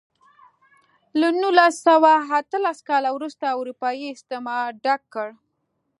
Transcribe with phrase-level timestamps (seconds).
[1.19, 5.27] له نولس سوه اتلس کال وروسته اروپايي استعمار ډک کړ.